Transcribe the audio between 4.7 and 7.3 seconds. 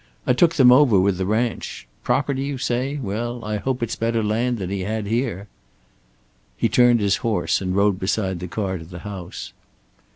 he had here." He turned his